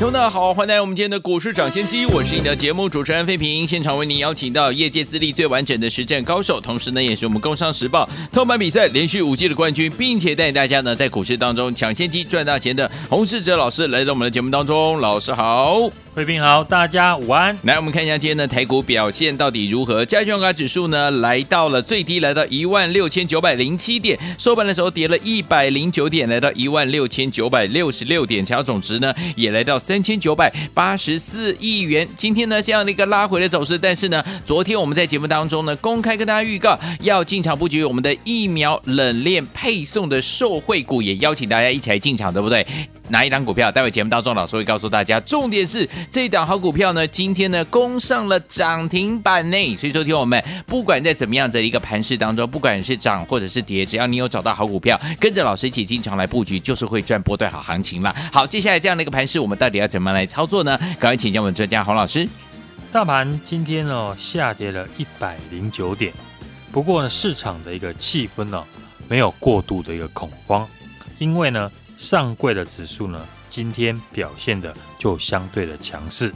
[0.00, 15.90] 听众大家好，欢迎来到我们今天的股市抢先机，我是你的节目主持人费平，现场为您邀请到业界资历最完整的实战高手，同时呢，也是我们工商时报操盘比赛连续五季的冠军，并且带领大家呢在股市当中抢先机赚大钱的洪世哲老师来到我们的节目当中，老师好。
[16.12, 17.56] 贵宾好，大家午安。
[17.62, 20.04] 来，我们看一下今天的台股表现到底如何？
[20.04, 32.06] 加权指数呢，来到了最低，来到一万六千九百零七点，收盘的时候跌了一百零九点，来到一万六千九百六十六点，成交总值呢也来到三千九百八十四亿元。
[32.16, 42.66] 今天呢，这样的一个拉回的走势，但是呢，昨天我们在节目当中呢，公开跟大家预告要进场布局我们的疫苗冷链配送的受惠股，也邀请大家一起来进场，对不对？
[43.10, 43.70] 哪一档股票？
[43.70, 45.20] 待会节目当中，老师会告诉大家。
[45.20, 49.76] 重点是这一档好股票呢，今天呢攻上了涨停板内。
[49.76, 58.14] 所以说，听我们不管在怎么样的一个盘势当中，不管是涨或者是跌，只要你有找到好股票，跟着老师一起进场来布局，就是会赚波段好行情了。
[58.32, 60.78] 好，接下来这样的一个盘势，我们到底要怎么来操作呢？
[60.98, 62.28] 赶快请教我们专家洪老师。
[62.92, 66.12] 大盘今天呢下跌了一百零九点，
[66.70, 68.64] 不过呢市场的一个气氛呢
[69.08, 70.66] 没有过度的一个恐慌，
[71.18, 71.70] 因为呢。
[72.00, 73.20] 上柜的指数呢，
[73.50, 76.32] 今天表现的就相对的强势，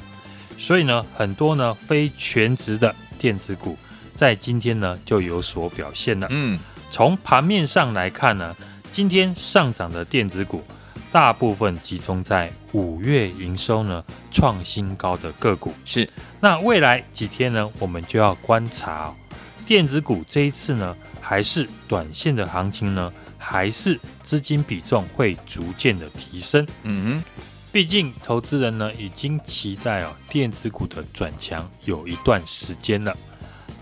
[0.59, 3.75] 所以呢，很多呢非全职的电子股
[4.15, 6.27] 在今天呢就有所表现了。
[6.31, 6.59] 嗯，
[6.91, 8.55] 从盘面上来看呢，
[8.93, 10.63] 今天上涨的电子股
[11.11, 15.73] 大部分集中在五月营收呢创新高的个股。
[15.87, 16.07] 是，
[16.41, 19.17] 那未来几天呢，我们就要观察哦，
[19.65, 23.11] 电子股这一次呢，还是短线的行情呢？
[23.45, 26.67] 还是资金比重会逐渐的提升。
[26.83, 33.15] 嗯哼，毕竟投资人呢已经期待哦电子股的转强有一段时间了。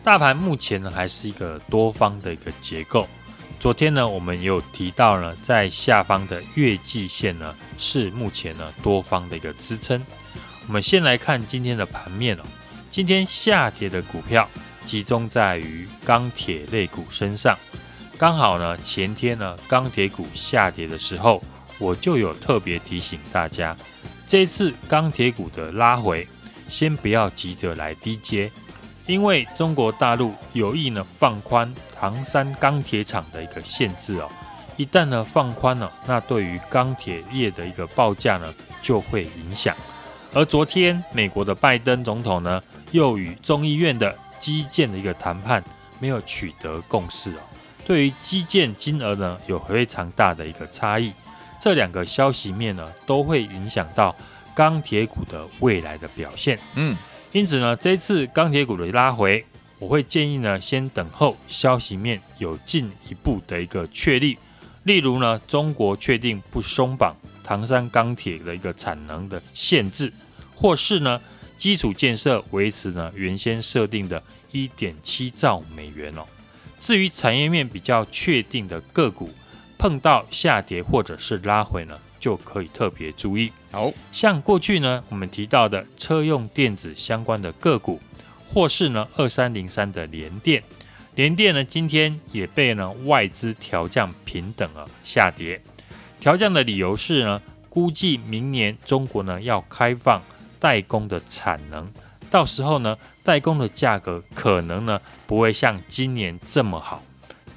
[0.03, 3.07] 大盘目前呢还是一个多方的一个结构。
[3.61, 10.05] 昨天呢我们也有提到呢，在下方的月季线呢是目前呢多方的一个支撑。
[10.67, 12.43] 我们先来看今天的盘面哦，
[12.91, 14.49] 今天下跌的股票
[14.85, 17.57] 集中在于钢铁类股身上。
[18.23, 21.43] 刚好呢，前天呢，钢铁股下跌的时候，
[21.81, 23.77] 我就有特别提醒大家，
[24.25, 26.29] 这次钢铁股的拉回，
[26.69, 28.49] 先不要急着来低接，
[29.09, 34.31] 因为中国大陆有意呢放宽唐山钢铁厂的一个限制哦，
[34.77, 39.77] 一旦呢放宽了，那对于钢铁业的一个报价呢就会影响。
[40.33, 42.63] 而昨天美国的拜登总统呢，
[42.93, 45.61] 又与众议院的基建的一个谈判
[45.99, 47.41] 没有取得共识哦。
[47.93, 51.13] 对于基建金额呢，有非常大的一个差异，
[51.61, 54.17] 这两个消息面呢，都会影响到
[54.55, 56.59] 钢铁股的未来的表现。
[56.75, 56.97] 嗯，
[57.33, 59.45] 因此呢，这次钢铁股的拉回，
[59.79, 64.39] 我会建议呢，先等候消息面有进一步的一个确立，
[64.85, 67.15] 例如呢，中国确定不松绑
[67.45, 70.11] 唐山钢铁的一个产能的限制，
[70.55, 71.21] 或是呢，
[71.59, 76.25] 基础建设维持呢原先设定的一点七兆美元哦。
[76.83, 79.31] 至于产业面比较确定的个股，
[79.79, 83.53] 碰到下跌或者是拉回呢，就可以特别注意。
[83.71, 88.01] 好像过去呢，我们提到的车用电子相关的个股，
[88.53, 90.61] 或是呢二三零三的联电，
[91.15, 95.63] 联电呢今天也被呢外资调降平等啊下跌。
[96.19, 100.21] 调降的理由是呢，估计明年中国呢要开放
[100.59, 101.89] 代工的产能。
[102.33, 107.03] 到时候呢，代工的价格可能呢不会像今年这么好，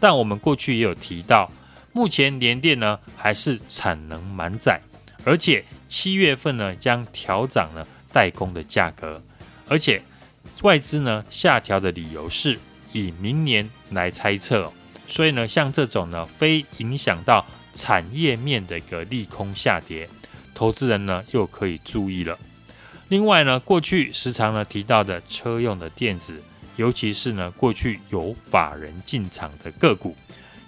[0.02, 1.50] 但我们过去也有提到，
[1.94, 4.81] 目前联电呢还是产能满载，
[5.24, 9.24] 而且七月份呢将调涨了代工的价格，
[9.69, 10.02] 而且
[10.62, 12.59] 外资呢下调的理由是
[12.92, 14.74] 以明年来猜测，
[15.07, 20.10] 所以呢像这种呢非影响到产业面的一个利空下跌，
[20.54, 22.38] 投资人呢又可以注意了。
[23.07, 26.42] 另外呢，过去时常呢提到的车用的电子，
[26.75, 30.16] 尤其是呢过去有法人进场的个股，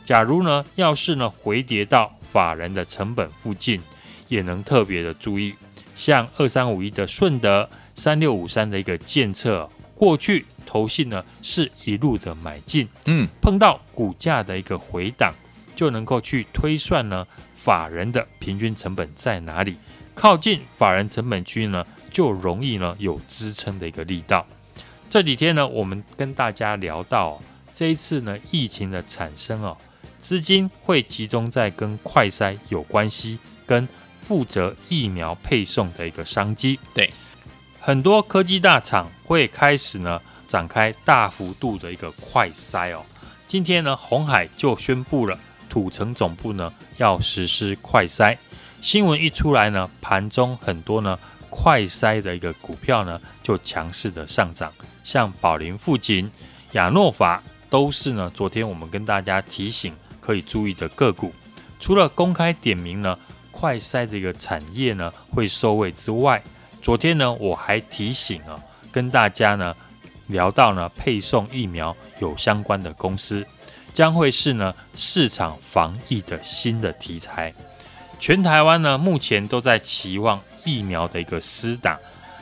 [0.05, 3.81] 假如呢要是呢回跌到法人的成本附近，
[4.27, 5.55] 也能特别的注意，
[5.95, 15.33] 像二三五一的顺德、三六五三的一个建测，过去投信呢是一路的买进，嗯，碰到股价的一个回档，
[15.75, 17.25] 就能够去推算呢
[17.55, 19.75] 法人的平均成本在哪里，
[20.13, 21.83] 靠近法人成本区呢。
[22.17, 24.43] 就容易呢有支撑的一个力道。
[25.07, 27.39] 这几天呢，我们跟大家聊到，
[27.71, 29.77] 这一次呢疫情的产生哦，
[30.17, 33.37] 资金会集中在跟快筛有关系、
[33.67, 33.87] 跟
[34.19, 36.79] 负责疫苗配送的一个商机。
[36.91, 37.13] 对，
[37.79, 43.05] 很多科技大厂会开始呢展开大幅度的一个快筛哦。
[43.45, 48.35] 今天呢，红海就宣布了土城总部呢要实施快筛。
[48.81, 51.17] 新闻一出来呢，盘中很多呢
[51.49, 54.71] 快筛的一个股票呢就强势的上涨，
[55.03, 56.29] 像宝林富锦、
[56.73, 61.33] 亚诺法都是呢昨天我们跟大家提醒可以注意的个股。
[61.79, 63.17] 除了公开点名呢，
[63.51, 66.43] 快筛这个产业呢会受惠之外，
[66.81, 68.59] 昨天呢我还提醒啊，
[68.91, 69.75] 跟大家呢。
[70.29, 73.47] 聊到呢，配送疫苗有相关的公司，
[73.93, 77.53] 将会是呢市场防疫的新的题材。
[78.19, 81.97] 全台湾呢目前都在期望疫苗的一个施打，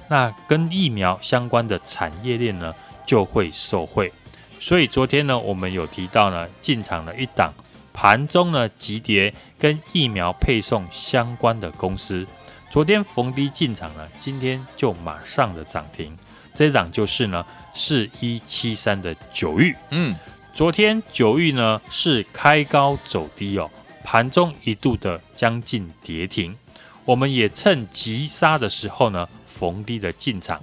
[0.10, 2.74] 那跟疫苗相关的产业链呢
[3.06, 4.12] 就会受惠。
[4.60, 7.54] 所以昨天呢我们有提到呢进场了一档
[7.94, 12.26] 盘中呢急跌跟疫苗配送相关的公司，
[12.70, 16.18] 昨天逢低进场了，今天就马上的涨停。
[16.54, 19.76] 这档就是呢，四一七三的九玉。
[19.90, 20.16] 嗯，
[20.54, 23.70] 昨天九玉呢是开高走低哦，
[24.04, 26.56] 盘中一度的将近跌停，
[27.06, 30.62] 我们也趁急杀的时候呢逢低的进场。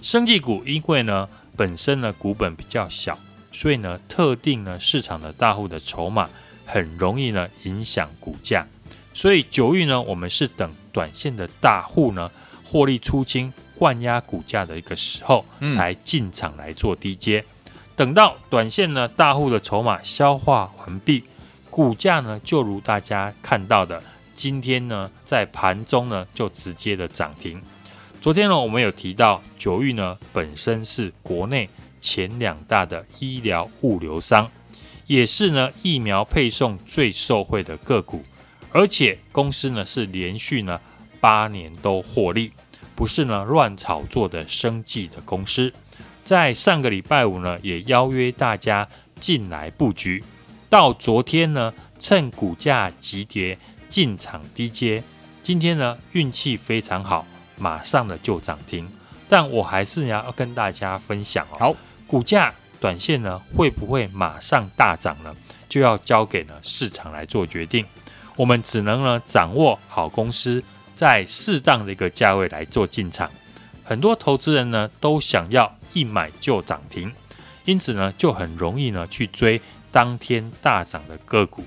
[0.00, 3.18] 生技股因为呢本身呢股本比较小，
[3.52, 6.30] 所以呢特定呢市场的大户的筹码
[6.64, 8.66] 很容易呢影响股价，
[9.12, 12.30] 所以九玉呢我们是等短线的大户呢
[12.64, 13.52] 获利出清。
[13.80, 15.42] 灌压股价的一个时候，
[15.74, 17.42] 才进场来做低接。
[17.96, 21.24] 等到短线呢，大户的筹码消化完毕，
[21.70, 24.02] 股价呢就如大家看到的，
[24.40, 27.60] 今天呢在盘中呢就直接的涨停。
[28.22, 31.68] 昨天呢我们有提到，九玉呢本身是国内
[32.00, 34.50] 前两大的医疗物流商，
[35.06, 38.24] 也是呢疫苗配送最受惠的个股，
[38.72, 40.80] 而且公司呢是连续呢
[41.20, 42.50] 八年都获利。
[42.94, 45.70] 不是呢乱炒作的生计的公司，
[46.24, 48.88] 在上个礼拜五呢，也邀约大家
[49.18, 50.24] 进来布局。
[50.70, 53.58] 到昨天呢，趁股价急跌
[53.90, 55.02] 进场低接。
[55.42, 57.26] 今天呢，运气非常好，
[57.58, 58.88] 马上呢就涨停。
[59.28, 61.58] 但我还是要跟大家分享哦。
[61.58, 61.76] 好，
[62.06, 65.36] 股价短线呢会不会马上大涨呢？
[65.68, 67.84] 就要交给呢市场来做决定。
[68.36, 70.64] 我们只能呢掌握好公司。
[70.92, 73.30] 在适当的一个价位来做进场，
[73.82, 77.10] 很多投资人呢都想要一买就涨停，
[77.64, 79.58] 因此呢就很容易呢去追
[79.90, 81.64] 当天大涨的个股，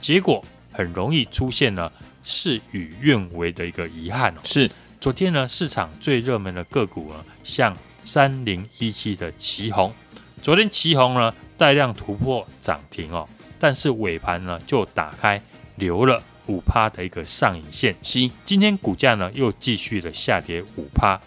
[0.00, 1.92] 结果很容易出现了
[2.24, 4.32] 事与愿违的一个遗憾。
[4.32, 4.70] 哦是
[5.00, 9.92] 昨天呢市场最热门的个股呢，像三零一七的旗红，
[10.40, 13.28] 昨天旗红呢带量突破涨停哦，
[13.58, 15.40] 但是尾盘呢就打开
[15.76, 16.22] 留了。
[16.48, 21.18] 五趴的一个上影线，是今天股价呢又继续的下跌五趴，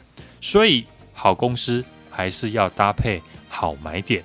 [0.42, 4.22] 所以好公司还是要搭配好买点。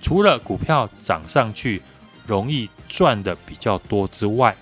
[0.00, 1.80] 除了股票涨上去
[2.26, 4.54] 容易赚的比较多之外，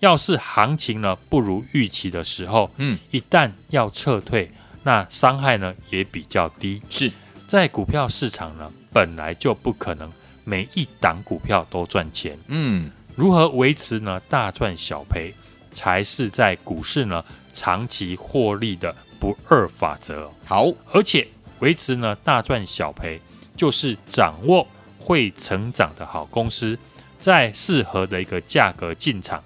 [0.00, 4.50] 要是行情呢不如预期的时候，嗯，一旦要撤退，
[4.84, 6.82] 那伤害呢也比较低。
[6.88, 7.12] 是
[7.46, 10.12] 在股票市场呢本来就不可能
[10.44, 12.90] 每一档股票都赚钱，嗯。
[13.16, 14.20] 如何维持呢？
[14.28, 15.34] 大赚小赔，
[15.72, 20.30] 才是在股市呢长期获利的不二法则。
[20.44, 21.26] 好，而且
[21.58, 23.20] 维持呢大赚小赔，
[23.56, 24.64] 就是掌握
[25.00, 26.78] 会成长的好公司，
[27.18, 29.42] 在适合的一个价格进场。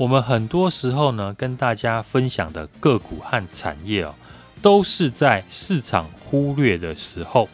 [0.00, 4.14] 我们很多时候呢跟大家分享的个股和产业哦，
[4.62, 7.46] 都是在市场忽略的时候，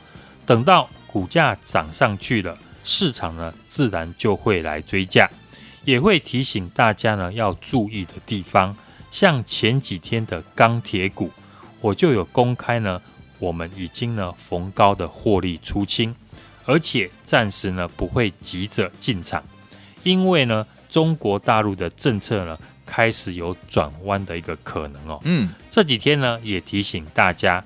[0.47, 2.57] 等到股价涨上去了。
[2.85, 5.29] 市场呢，自然就会来追价，
[5.85, 8.77] 也会提醒大家呢要注意的地方。
[9.11, 11.33] 像前几天的钢铁股，
[11.81, 13.03] 我就有公开呢，
[13.41, 16.15] 我们已经呢逢高的获利出清，
[16.65, 19.43] 而且暂时呢不会急着进场，
[20.05, 25.21] 因为呢中国大陆的政策呢开始有转弯的一个可能哦。
[25.25, 27.65] 嗯，这几天呢也提醒大家，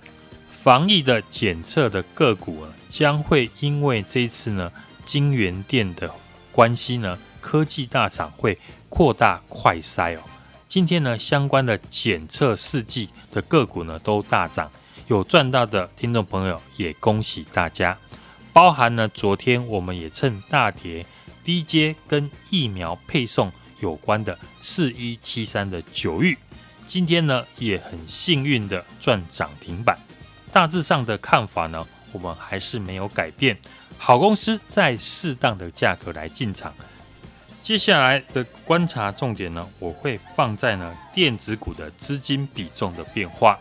[0.49, 4.71] 防疫的检测的个股呢将会因为这一次呢。
[5.03, 6.09] 金源店的
[6.53, 8.57] 关系呢，科技大厂会
[8.89, 10.21] 扩大快筛哦。
[10.69, 14.71] 今天呢，相关的检测试剂的个股呢都大涨，
[15.09, 17.99] 有赚到的听众朋友也恭喜大家。
[18.53, 21.05] 包含呢，昨天我们也趁大跌
[21.45, 26.37] 低接跟疫苗配送有关的四一七三的九玉，
[26.87, 29.99] 今天呢也很幸运的赚涨停板。
[30.53, 33.57] 大致上的看法呢，我们还是没有改变。
[33.97, 36.75] 好公司在适当的价格来进场。
[37.63, 43.59] 接下来的观察重点呢，我会放在呢电子股的资金比重的变化，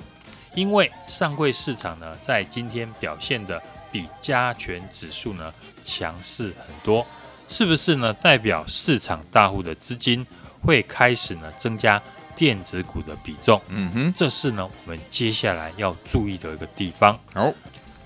[0.55, 7.05] 因为上柜市场呢在今天表现的比加权指数呢强势很多，
[7.49, 8.13] 是不是呢？
[8.13, 10.25] 代表市场大户的资金
[10.61, 12.01] 会开始呢增加
[12.35, 13.59] 电子股的比重？
[13.69, 17.19] 嗯哼，这是呢我们接下来要注意的一个地方。
[17.33, 17.51] 好，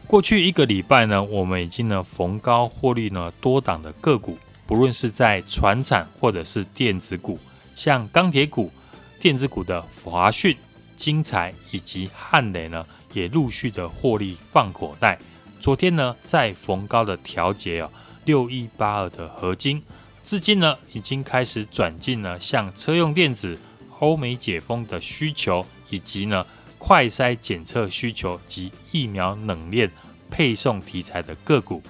[0.08, 4.38] 过去一个礼拜呢，我们已经呢逢高获利呢多档的个股。
[4.66, 7.38] 不论是在船产或者是电子股，
[7.76, 8.72] 像钢铁股、
[9.20, 10.58] 电子股的华讯、
[10.96, 15.20] 精材以及汉磊呢，也陆续的获利放口袋。
[15.60, 17.92] 昨天呢，在逢高的调节哦，
[18.26, 19.82] 六一八二的合金
[20.24, 23.60] 至今呢，已经开始转进了像车用电子、
[24.00, 26.46] 欧美解封的需求，以及呢
[26.78, 29.92] 快筛检测需求及疫苗冷链
[30.30, 31.82] 配送题材的个股。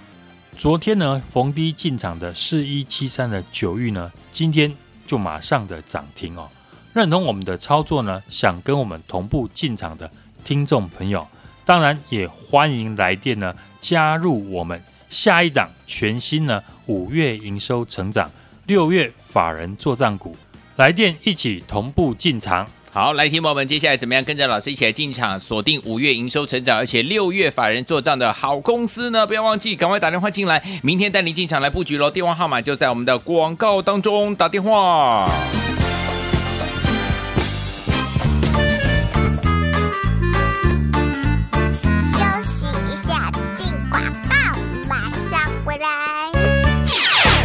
[0.57, 4.75] 昨天呢，逢低进场的四一七三的九玉呢，今天
[5.05, 6.49] 就马上的涨停哦。
[6.93, 10.11] 认同我们的操作呢，想跟我们同步进场的
[10.43, 11.27] 听众朋友，
[11.65, 14.79] 当然也欢迎来电呢，加入我们
[15.13, 18.31] 下一档全新呢五月营收成长、
[18.65, 20.35] 六月法人做账股，
[20.77, 22.67] 来电一起同步进场。
[22.91, 29.25] 好，来，听友们，接下来怎么样跟着老师一起来进场，锁定五月营收成长，而且六月法人做账的好公司呢？
[29.27, 32.09] 不要忘记，赶快打电话进来，明天带你进场来布局喽。
[32.09, 35.29] 电话号码就在我们的广告当中，打电话。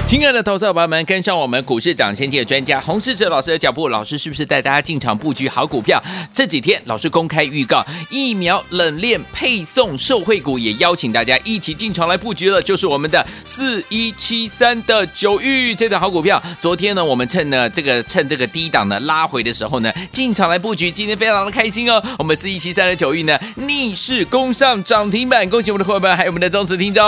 [0.08, 6.02] 亲爱的投资者朋友们，跟上我们股市涨先机的专家洪世哲老师的脚步，老师是不是带大家进场布局好股票？
[6.32, 16.42] 这几天老师公开预告，疫苗冷链配送受惠股，也邀请大家一起进场来布局了，就是我们的四一七三的九玉这档好股票。
[16.58, 22.02] 昨天呢，我们趁呢这个趁这个低档呢拉回的时候呢，进场来布局，今天非常的开心哦。
[22.18, 27.04] 我们四一七三的九玉呢逆势攻上涨停板，恭喜我们的伙伴，还有我们的忠实听众。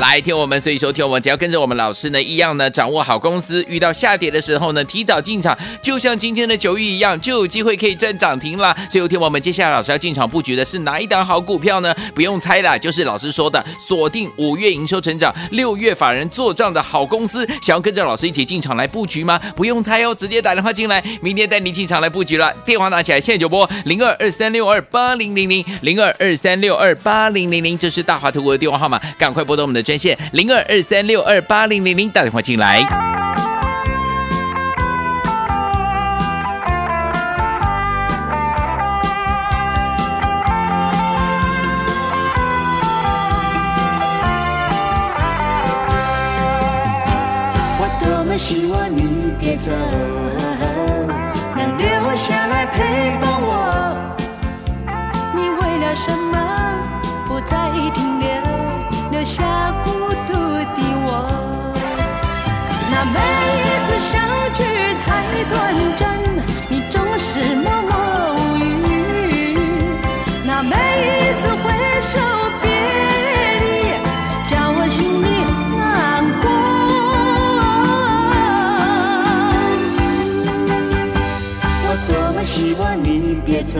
[0.00, 8.76] 来听我们，所以收听我们，只要跟着我们老师呢，一样呢，掌握好公司，遇到下跌的时候呢，提早进场，就像今天的九玉一样，就有机会可以赚涨停了。
[8.90, 11.94] 所以听我们接下来老师要进场布局的是哪一档好股票呢？
[12.12, 17.46] 不用猜了，就是老师说的，锁定五月营收成长、六月法人做账的好公司。
[17.62, 19.40] 想要跟着老师一起进场来布局吗？
[19.54, 22.52] 不用猜哦，直接打电话进来，明天带你进场来布局了。
[22.66, 29.84] 电话拿起来，现在就拨零二二三六二八零零零零二二三六二八零零零，这是大华投顾的电话号码，赶快拨动我们的。
[29.84, 32.80] 专线零二二三六二八零明明，打电话进来。
[47.78, 49.70] 我多么希望你别走，
[51.54, 53.52] 能留下来陪伴我。
[55.36, 56.34] 你为了什么
[57.28, 58.28] 不再停留？
[59.10, 59.44] 留下
[64.04, 64.12] 相
[64.52, 64.60] 聚
[65.04, 65.08] 太
[65.50, 65.52] 短
[65.96, 66.02] 暂，
[66.68, 67.92] 你总是默默
[68.36, 68.62] 无语；
[70.46, 71.64] 那每一次挥
[72.02, 72.12] 手
[72.60, 72.64] 别
[73.62, 73.64] 离，
[74.46, 75.26] 叫我心里
[75.78, 75.80] 难
[76.42, 76.44] 过。
[81.86, 83.78] 我多么希望你别走，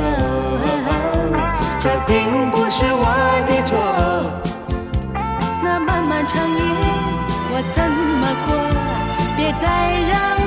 [9.56, 10.43] 再让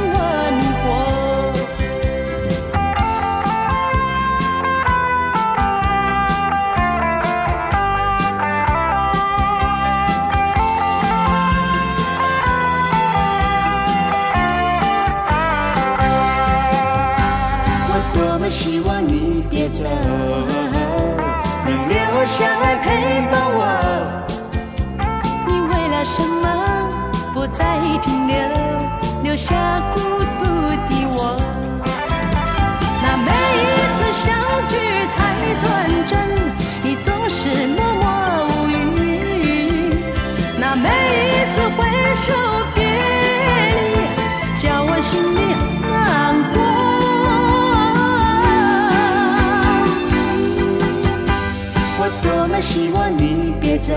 [52.58, 53.94] 我希望你别走。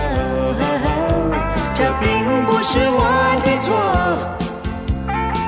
[1.74, 3.00] 这并不是我
[3.42, 3.72] 的错，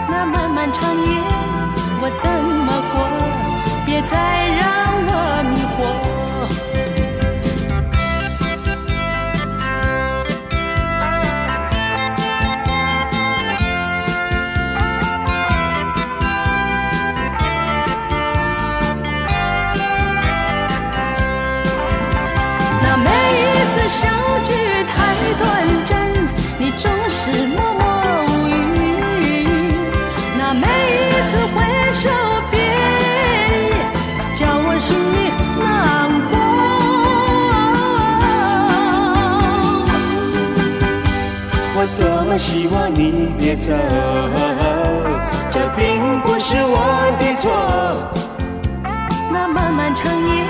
[0.09, 1.21] 那漫漫长夜
[2.01, 2.97] 我怎么过？
[3.85, 4.17] 别再
[4.57, 4.92] 让
[42.33, 43.71] 我希望你别走，
[45.51, 46.79] 这并不是我
[47.21, 47.53] 的错。
[49.31, 50.43] 那漫漫长夜，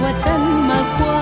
[0.00, 1.21] 我怎么过？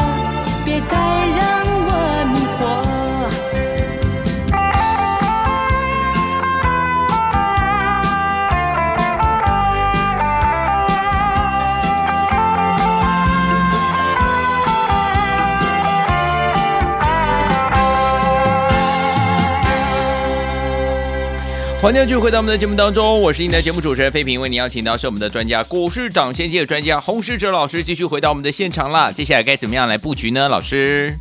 [21.80, 29.10] 欢迎继续回到我们的节目当中，我是您的节目主持人费平，为您邀请到是我们的专家股市涨先机的专家洪世哲老师，继续回到我们的现场啦。
[29.10, 30.46] 接下来该怎么样来布局呢？
[30.46, 31.18] 老师，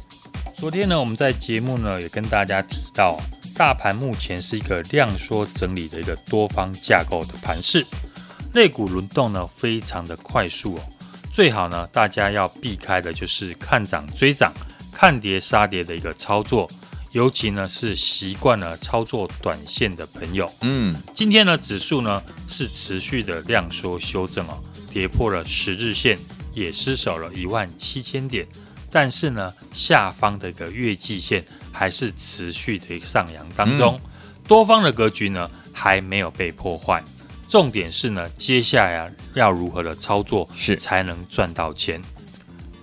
[0.54, 3.18] 昨天呢，我们在节目呢也跟大家提到，
[3.56, 7.86] 大盘目前是一个量缩整理的一个多方架构的盘势，
[8.54, 10.82] 类股轮动呢非常的快速哦，
[11.32, 14.54] 最好呢大家要避开的就是看涨追涨、
[14.92, 16.70] 看跌杀跌的一个操作。
[17.12, 24.62] 尤其呢是习惯了操作短线的朋友，嗯，今天呢指数呢是持续的量缩修正哦，
[24.92, 26.18] 跌破了十日线，
[26.54, 28.48] 也失守了一万七千点，
[28.92, 34.10] 但是呢下方的一个月季线还是持续的上扬当中，嗯、
[34.48, 37.04] 多方的格局呢还没有被破坏，
[37.48, 40.76] 重点是呢接下来要如何的操作是。
[40.76, 42.02] 才能赚到钱。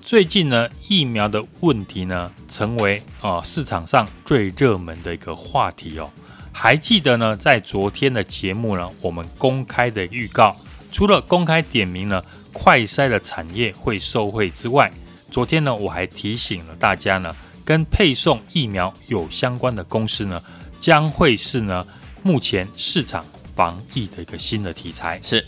[0.07, 6.09] 最近呢，疫苗的问题呢，成为啊、呃、市场上最热门的一个话题哦。
[6.53, 10.55] 还记得呢，在昨天的节目呢，我们公开的预告，
[10.93, 14.89] 除了公开点名呢，快筛的产业会受惠之外，
[15.29, 20.41] 昨天呢，我还提醒了大家呢，跟配送疫苗有相关的公司呢，
[20.79, 21.85] 将会是呢，
[22.23, 23.25] 目前市场
[23.57, 25.21] 防疫的一个新的题材。
[25.21, 25.45] 是，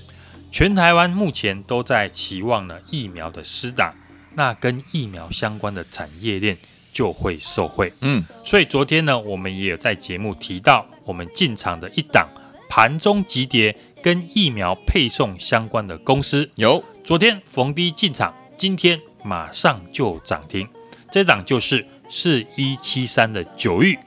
[0.50, 3.94] 全台湾目前都在期望呢疫苗的施打。
[4.38, 6.56] 那跟疫苗相关的产业链
[6.92, 12.28] 就会受惠，嗯，所以昨天呢，我们也有在节目提到，我们进场的一档
[12.70, 16.82] 盘中急跌跟疫苗配送相关的公司，有。
[17.02, 20.68] 昨天逢低进场，今天马上就涨停，
[21.10, 23.98] 这档就是四一七三的九玉，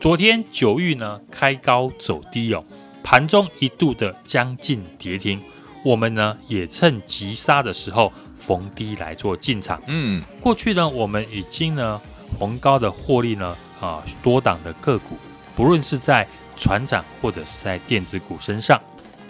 [0.00, 2.64] 昨天九玉呢开高走低哦，
[3.02, 5.42] 盘中一度的将近跌停，
[5.84, 8.10] 我们呢也趁急杀的时候。
[8.46, 11.98] 逢低来做进场，嗯，过去呢，我们已经呢
[12.38, 15.16] 逢高的获利呢，啊，多档的个股，
[15.56, 16.26] 不论是在
[16.58, 18.78] 船长或者是在电子股身上，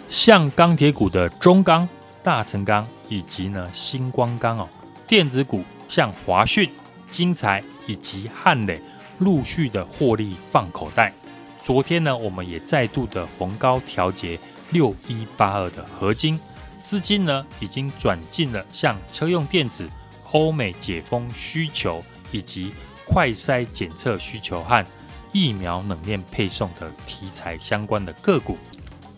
[0.09, 1.87] 像钢铁股的中钢、
[2.21, 4.67] 大成钢以及呢新光钢哦，
[5.07, 6.69] 电子股像华讯、
[7.09, 8.81] 金材以及汉磊
[9.19, 11.13] 陆续的获利放口袋。
[11.61, 14.37] 昨天呢，我们也再度的逢高调节
[14.71, 16.37] 六一八二的合晶。
[16.85, 19.89] 资金呢，已经转进了像车用电子、
[20.31, 22.71] 欧美解封需求，以及
[23.07, 24.85] 快筛检测需求和
[25.31, 28.55] 疫苗冷链配送的题材相关的个股，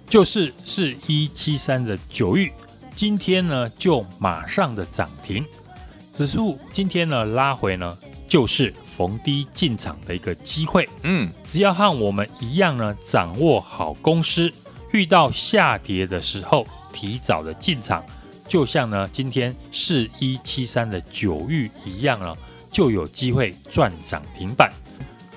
[0.10, 2.53] 就是是一七三的九玉，
[2.95, 5.45] 今天呢就马上的涨停，
[6.13, 7.97] 指数今天呢拉回呢，
[8.30, 10.88] 就是逢低进场的一个机会。
[11.03, 14.49] 嗯，只要和我们一样呢，掌握好公司，
[14.93, 16.65] 遇到下跌的时候。
[16.97, 18.03] 提早的进场，
[18.47, 22.36] 就像呢今天四一七三的九玉一样了，
[22.71, 24.73] 就有机会赚涨停板。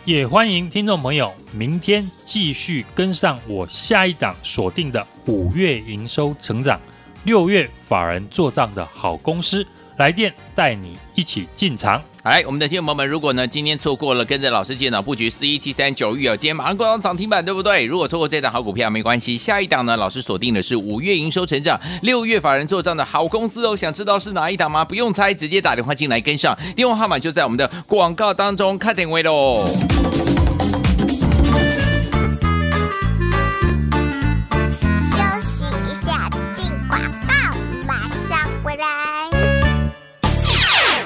[0.07, 6.81] 也欢迎听众朋友明天继续跟上我下一档锁定的五月营收成长、
[7.25, 9.67] 六月法人做账的好公司，
[9.99, 12.03] 来电带你一起进场。
[12.25, 17.87] 来，我们的听众朋友们，如果呢今天错过了跟着老师进场布局四一七三九玉哦，今天马上过涨停板，对不对？
[17.87, 23.75] 如果错过这档好股票没关系，下一档呢，老师锁定的是五月营收成长、六月法人做账的好公司哦。
[23.75, 24.85] 想知道是哪一档吗？
[24.85, 29.65] 不用猜，直接打电话进来跟上，电话号码就在我们的广告当中，看点位喽。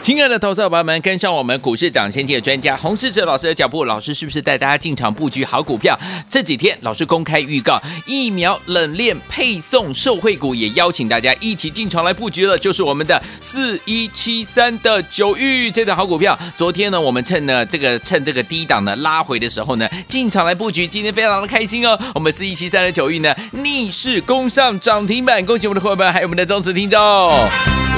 [0.05, 5.99] 亲爱的投资者朋友们，跟上我们股市涨先机的专家洪世哲老师的脚步，老师是不是带大家进场布局好股票？
[6.29, 16.39] 这几天老师公开预告，疫苗冷链配送受惠股，也邀请大家一起进场来布局了，就是我们的四一七三的九玉这档好股票。
[16.55, 21.99] 昨天呢，我们趁呢这个趁这个低档呢拉回的时候呢，进场来布局，今天非常的开心哦。
[22.15, 27.01] 我们四一七三的九玉呢逆势攻上涨停板，恭喜我们的伙伴，还有我们的忠实听众。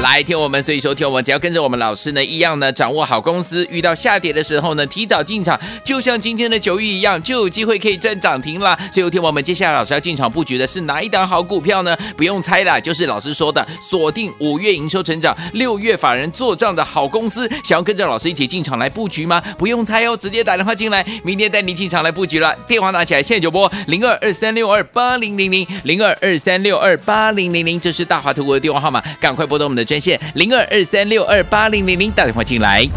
[0.03, 8.79] 来听我们，所以说听我们，只要跟着我们老师呢，一样呢，掌握好公司，遇到下跌的时候呢，提早进场，就像今天的九玉一样，就有机会可以赚涨停了。
[8.93, 11.97] 所以听我们接下来老师要进场布局的是哪一档好股票呢？
[12.17, 17.49] 不用猜了，就是老师说的，锁定五月营收成长、六月法人做账的好公司。
[17.65, 19.43] 想要跟着老师一起进场来布局吗？
[19.57, 22.55] 不用猜哦，直接打电话进来，明天带你进场来布局了。
[22.69, 32.89] 电话拿起来，现在就拨零二二三六二八零零零零二二三六二八零零零，这是大华投顾的电话号码，赶快拨通我们的专线零二二三六二八零零零，打电话进来。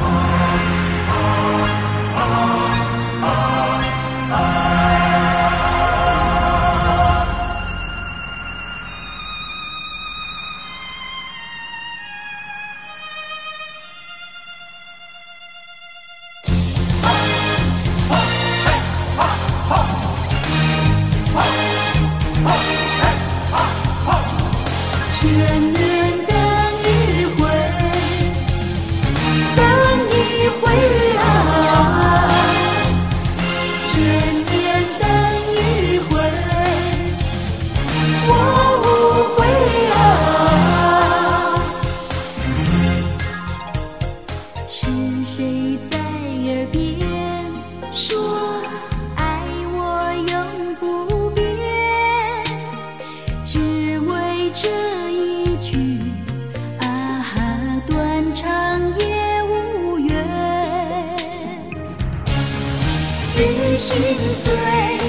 [63.41, 63.97] 雨心
[64.33, 65.08] 碎。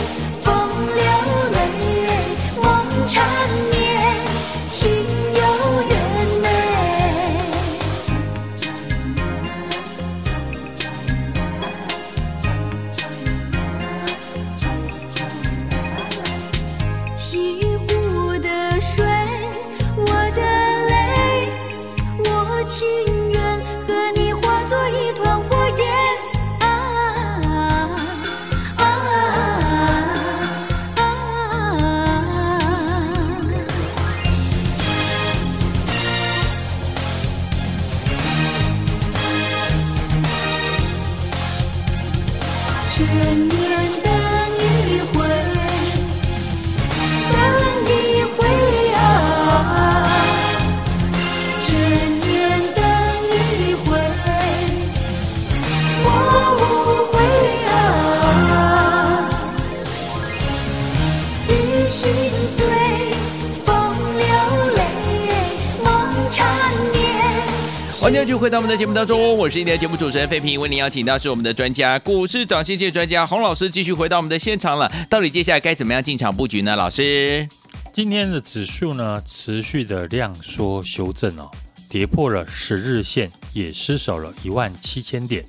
[68.22, 74.92] 继续回到我们的节目当中，我是今天的节目主持人费平，为您邀请到是我们的专家，股市涨先机专家洪老师，继续回到我们的现场了。
[75.08, 76.76] 到底接下来该怎么样进场布局呢？
[76.76, 77.48] 老师，
[77.94, 81.50] 今天的指数呢，持续的量缩修正哦，
[81.88, 85.42] 跌破了十日线，也失守了一万七千点。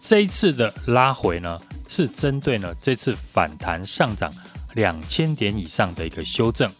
[0.00, 4.32] 这一次的拉回呢，是针对呢这次反弹上涨
[4.74, 6.70] 两千点以上的一个修正。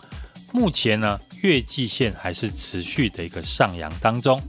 [0.52, 4.40] 目前呢，月季线还是持续的一个上扬当中。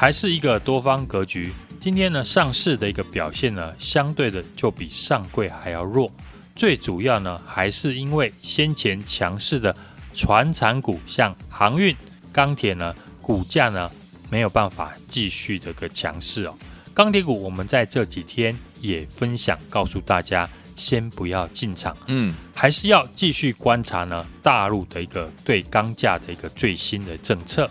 [0.00, 1.52] 还是一个多方格局。
[1.80, 6.08] 今天呢，上市的一个表现呢，相对的就比上柜还要弱。
[6.54, 9.74] 最主要呢，还是因为先前强势的
[10.14, 11.96] 船产股，像航运、
[12.32, 13.90] 钢铁呢，股价呢
[14.30, 16.56] 没有办法继续的个强势哦。
[16.94, 27.68] 钢铁股，我们在这几天也分享，告诉大家先不要进场，嗯，还是要继续观察呢，大陆的一个对钢价的一个最新的政策。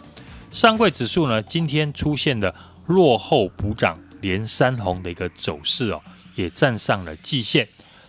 [0.57, 2.51] 上柜指数呢，今天出现的
[2.87, 6.01] 落后补涨连三红的一个走势哦，
[6.33, 7.67] 也站上了季线。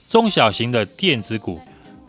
[0.09, 1.61] 中小型的电子股，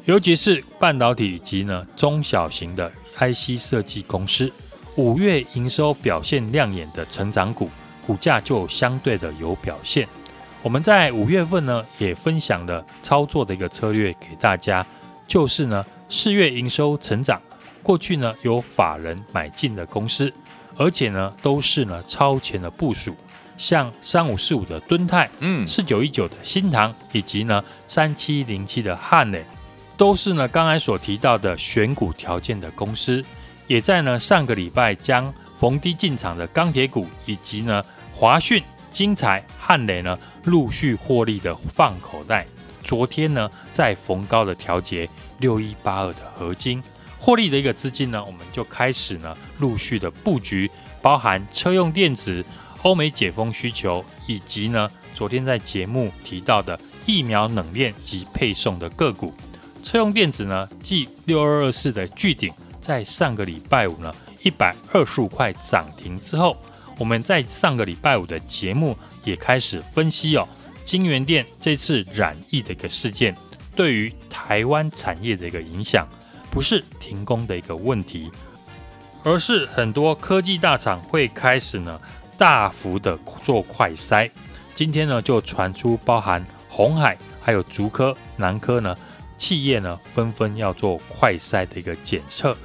[0.06, 4.50] 尤其是半导体以及呢中小型的 IC 设计公司，
[4.96, 7.70] 五月营收表现亮眼的成长股，
[8.08, 10.08] 股价就相对的有表现。
[10.64, 14.88] 我们在五月份呢，也分享了操作的一个策略给大家，
[15.28, 17.42] 就是呢四月营收成长。
[17.82, 20.32] 过去呢，有法人买进的公司，
[20.76, 23.16] 而且呢，都是呢超前的部署，
[23.58, 29.44] 像三五四五的敦泰，嗯，四九一九的新塘，以及呢三七零七的汉磊，
[29.98, 33.24] 都是呢刚才所提到的选股条件的公司，
[33.68, 42.46] 也在呢上个礼拜将逢低进场的钢铁股，以及呢华讯、精材、汉磊呢陆续获利的放口袋。
[42.84, 45.08] 昨天呢，在逢高的调节
[45.40, 46.82] 六一八二的合晶。
[47.20, 50.70] 获利的一个资金呢，我们就开始呢陆续的布局，
[51.02, 52.44] 包含车用电子、
[52.82, 59.34] 欧美解封需求，以及呢昨天在节目提到的疫苗冷链及配送的个股。
[59.82, 66.58] 车用电子呢，继六二二四的巨鼎在上个礼拜五呢，一百二十五块涨停之后，
[66.98, 70.48] 我们在上个礼拜五的节目也开始分析哦，
[70.84, 73.36] 金元电这次染疫的一个事件
[73.76, 76.08] 对于台湾产业的一个影响，
[76.52, 78.32] 不是停工的一个问题，
[79.24, 82.00] 而是很多科技大厂会开始呢
[82.38, 84.30] 大幅的做快筛。
[84.76, 88.96] 今天呢就传出包含红海还有竹科、南科呢
[89.38, 92.56] 企业呢纷纷要做快筛的一个检测，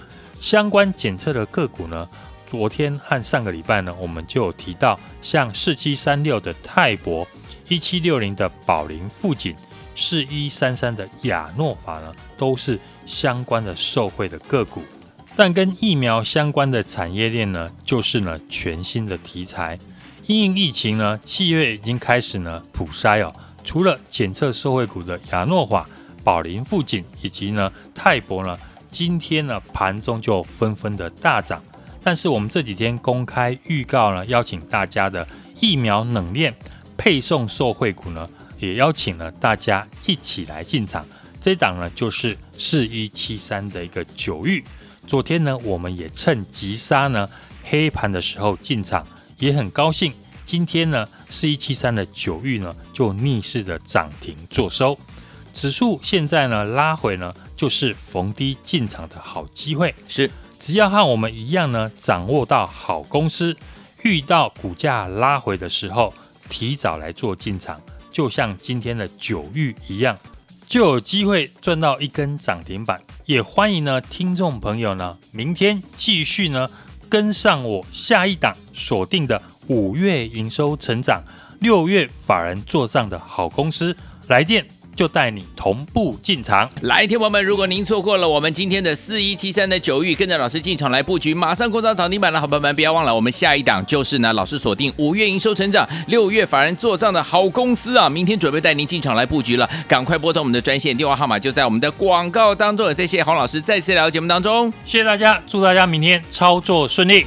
[0.40, 2.09] 相关检测的个股呢，
[2.47, 7.27] 昨天和上个礼拜呢我们就有提到，像四七三六的泰博、
[7.68, 9.55] 一七六零的宝林富锦、
[9.97, 14.83] 四一三三的亚诺法呢，都是相关的受惠的个股。
[15.37, 19.79] 但跟疫苗相关的产业链呢，就是呢全新的题材。
[20.27, 23.35] 因应疫情呢，七月已经开始呢普筛哦。
[23.64, 25.88] 除了检测受惠股的亚诺法、
[26.23, 28.57] 宝林富锦以及呢泰博呢，
[28.90, 31.62] 今天呢盘中就纷纷的大涨。
[32.03, 35.27] 但是我们这几天公开预告呢，邀请大家的
[35.59, 36.55] 疫苗冷链
[36.97, 41.05] 配送受惠股呢，也邀请了大家一起来进场。
[41.40, 44.64] 这档呢就是四一七三的一个九玉。
[45.07, 47.29] 昨天呢，我们也趁急杀呢
[47.62, 49.07] 黑盘的时候进场，
[49.38, 50.12] 也很高兴。
[50.47, 54.99] 今天呢，四一七三的九玉呢就逆势的涨停做收。
[55.53, 59.95] 指数现在呢拉回呢，就是逢低进场的好机会。
[60.09, 63.57] 是，只要和我们一样呢，掌握到好公司，
[64.03, 66.12] 遇到股价拉回的时候，
[66.49, 70.19] 提早来做进场，就像今天的九玉一样。
[70.75, 76.69] 就有机会赚到一根涨停板，也欢迎呢听众朋友呢明天继续呢
[77.09, 81.23] 跟上我下一档锁定的五月营收成长、
[81.61, 84.67] 六月法人做账的好公司来电。
[84.94, 86.68] 就带你同步进场。
[86.83, 102.87] 来，听友们，如果您错过了我们今天的四一七三的九玉，跟着老师进场来布局，马上攻上涨停板的好朋友们，不要忘了，我们下一档就是呢，老师锁定五月营收成长、六月法人做账的好公司啊，明天准备带您进场来布局了，赶快拨通我们的专线电话号码，就在我们的广告当中。
[102.88, 107.26] 也谢谢洪老师再次来到节目当中，谢谢大家，祝大家明天操作顺利。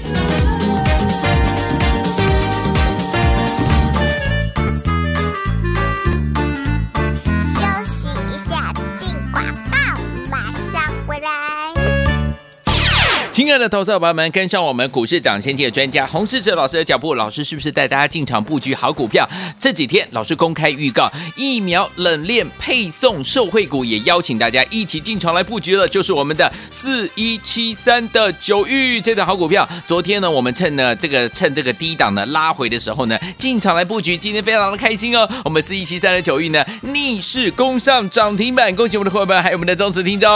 [13.37, 19.29] 亲爱的投资者朋友们，跟上我们股市涨先机的专家洪世哲老师的脚步，老师是不是带大家进场布局好股票？
[19.59, 29.69] 这几天老师公开预告，疫苗冷链配送受惠股，也邀请大家一起进场来布局了，就是我们的四一七三的九玉这档好股票。
[29.85, 35.29] 昨天呢，我们趁呢这个趁这个低档呢拉回的时候呢，进场来布局，今天非常的开心哦。
[35.45, 40.27] 我们四一七三的九玉呢逆势攻上涨停板，恭喜我们的伙伴，还有我们的忠实听众。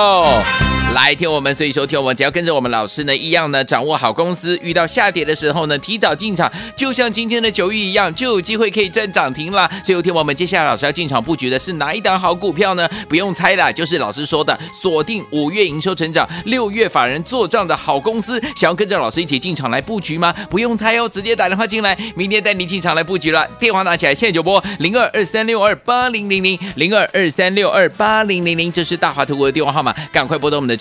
[0.94, 9.70] 来听我们，所以说听我们，只要跟着我们老师呢一样呢，掌握好公司，遇到下跌的时候呢，提早进场，就像今天的九玉一样，就有机会可以赚涨停了。
[9.86, 12.88] 所以听我们，接下来老师要进场布局的是哪一档好股票呢？
[13.08, 18.40] 不用猜了，就是老师说的锁定五月营收成长、六月法人做账的好公司。
[18.56, 20.34] 想要跟着老师一起进场来布局吗？
[20.50, 23.48] 不用猜哦，直接打电话进来，明天带你进场来布局了。
[23.58, 30.81] 电话拿起来，现在就拨零二二三六二八零零零零二二三六二八零零零，这是大华投顾的电话号码，赶快拨通我们的。